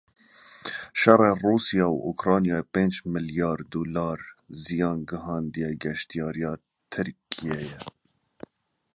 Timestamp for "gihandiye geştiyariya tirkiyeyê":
5.09-7.71